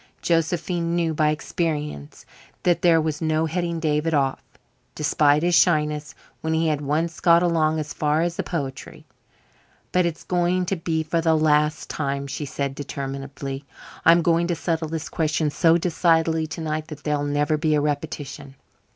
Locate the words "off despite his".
4.15-5.53